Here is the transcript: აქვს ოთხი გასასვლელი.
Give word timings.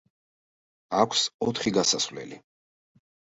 აქვს 0.99 1.25
ოთხი 1.49 1.75
გასასვლელი. 1.77 2.41